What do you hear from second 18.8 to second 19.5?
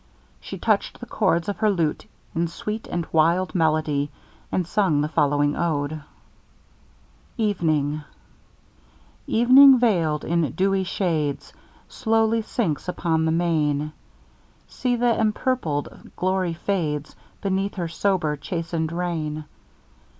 reign.